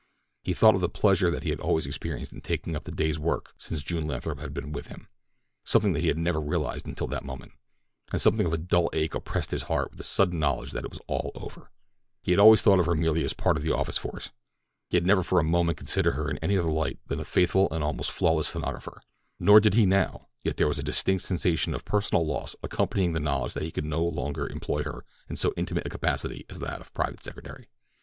He 0.41 0.53
thought 0.55 0.73
of 0.73 0.81
the 0.81 0.89
pleasure 0.89 1.29
that 1.29 1.43
he 1.43 1.51
had 1.51 1.59
always 1.59 1.85
experienced 1.85 2.33
in 2.33 2.41
taking 2.41 2.75
up 2.75 2.85
the 2.85 2.91
day's 2.91 3.19
work 3.19 3.53
since 3.59 3.83
June 3.83 4.07
Lathrop 4.07 4.39
had 4.39 4.51
been 4.51 4.71
with 4.71 4.87
him—something 4.87 5.93
that 5.93 5.99
he 5.99 6.07
had 6.07 6.17
never 6.17 6.41
realized 6.41 6.87
until 6.87 7.05
that 7.09 7.23
moment—and 7.23 8.19
something 8.19 8.47
of 8.47 8.51
a 8.51 8.57
dull 8.57 8.89
ache 8.93 9.13
oppressed 9.13 9.51
his 9.51 9.61
heart 9.69 9.91
with 9.91 9.99
the 9.99 10.03
sudden 10.03 10.39
knowledge 10.39 10.71
that 10.71 10.83
it 10.83 10.89
was 10.89 10.97
all 11.05 11.31
over. 11.35 11.69
He 12.23 12.31
had 12.31 12.39
always 12.39 12.63
thought 12.63 12.79
of 12.79 12.87
her 12.87 12.95
merely 12.95 13.23
as 13.23 13.33
a 13.33 13.35
part 13.35 13.57
of 13.57 13.61
the 13.63 13.75
office 13.75 13.99
force. 13.99 14.31
He 14.89 14.97
had 14.97 15.05
never 15.05 15.21
for 15.21 15.39
a 15.39 15.43
moment 15.43 15.77
considered 15.77 16.15
her 16.15 16.31
in 16.31 16.39
any 16.39 16.57
other 16.57 16.71
light 16.71 16.97
than 17.05 17.19
a 17.19 17.23
faithful 17.23 17.67
and 17.71 17.83
almost 17.83 18.09
flawless 18.09 18.47
stenographer—nor 18.47 19.59
did 19.59 19.75
he 19.75 19.85
now; 19.85 20.29
yet 20.43 20.57
there 20.57 20.67
was 20.67 20.79
a 20.79 20.83
distinct 20.83 21.25
sensation 21.25 21.75
of 21.75 21.85
personal 21.85 22.25
loss 22.25 22.55
accompanying 22.63 23.13
the 23.13 23.19
knowledge 23.19 23.53
that 23.53 23.61
he 23.61 23.71
could 23.71 23.85
now 23.85 23.97
no 23.97 24.05
longer 24.05 24.47
employ 24.49 24.81
her 24.81 25.05
in 25.29 25.35
so 25.35 25.53
intimate 25.55 25.85
a 25.85 25.91
capacity 25.91 26.43
as 26.49 26.57
that 26.57 26.81
of 26.81 26.91
private 26.95 27.23
secretary. 27.23 27.69